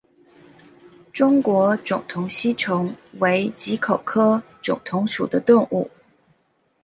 [1.13, 5.91] 中国肿头吸虫为棘口科肿头属的动物。